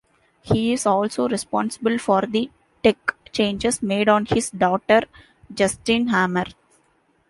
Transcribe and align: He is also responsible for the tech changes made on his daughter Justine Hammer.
He 0.41 0.73
is 0.73 0.87
also 0.87 1.27
responsible 1.29 1.99
for 1.99 2.21
the 2.23 2.49
tech 2.83 3.13
changes 3.31 3.83
made 3.83 4.09
on 4.09 4.25
his 4.25 4.49
daughter 4.49 5.03
Justine 5.53 6.07
Hammer. 6.07 6.45